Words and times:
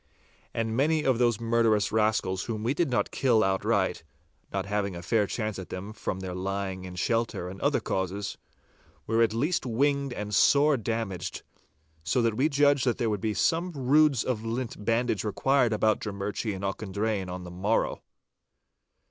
And 0.51 0.75
many 0.75 1.03
of 1.03 1.19
those 1.19 1.39
murderous 1.39 1.91
rascals 1.91 2.45
whom 2.45 2.63
we 2.63 2.73
did 2.73 2.89
not 2.89 3.11
kill 3.11 3.43
outright 3.43 4.03
(not 4.51 4.65
having 4.65 4.95
a 4.95 5.03
fair 5.03 5.27
chance 5.27 5.59
at 5.59 5.69
them 5.69 5.93
from 5.93 6.21
their 6.21 6.33
lying 6.33 6.85
in 6.85 6.95
shelter 6.95 7.47
and 7.47 7.61
other 7.61 7.79
causes), 7.79 8.35
were 9.05 9.21
at 9.21 9.31
least 9.31 9.63
winged 9.63 10.11
and 10.11 10.33
sore 10.33 10.75
damaged, 10.75 11.43
so 12.03 12.19
that 12.23 12.33
we 12.33 12.49
judged 12.49 12.87
that 12.87 12.97
there 12.97 13.11
would 13.11 13.21
be 13.21 13.35
some 13.35 13.71
roods 13.73 14.23
of 14.23 14.43
lint 14.43 14.83
bandage 14.83 15.23
required 15.23 15.71
about 15.71 15.99
Drummurchie 15.99 16.55
and 16.55 16.63
Auchendrayne 16.65 17.29
on 17.29 17.43
the 17.43 17.51
morrow. 17.51 18.01